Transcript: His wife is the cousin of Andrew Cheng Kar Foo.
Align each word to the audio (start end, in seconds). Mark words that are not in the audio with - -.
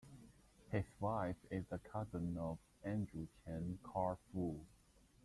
His 0.71 0.85
wife 0.99 1.35
is 1.51 1.67
the 1.69 1.77
cousin 1.77 2.35
of 2.35 2.57
Andrew 2.83 3.27
Cheng 3.45 3.77
Kar 3.83 4.17
Foo. 4.33 4.59